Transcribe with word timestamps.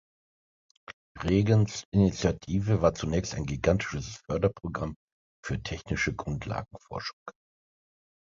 Reagans 1.19 1.85
Initiative 1.93 2.81
war 2.81 2.95
zunächst 2.95 3.35
ein 3.35 3.45
gigantisches 3.45 4.17
Förderprogramm 4.25 4.95
für 5.45 5.61
technische 5.61 6.15
Grundlagenforschung. 6.15 7.19